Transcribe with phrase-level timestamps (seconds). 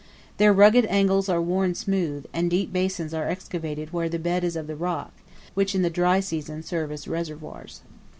[0.37, 4.55] Their rugged angles are worn smooth, and deep basins are excavated where the bed is
[4.55, 5.13] of the rock,
[5.53, 7.81] which in the dry season serve as reservoirs.